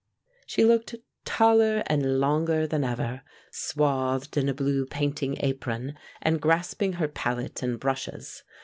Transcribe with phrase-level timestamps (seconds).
[0.47, 0.95] She looked
[1.25, 7.61] taller and longer than ever swathed in a blue painting apron and grasping her palette
[7.61, 8.41] and brushes.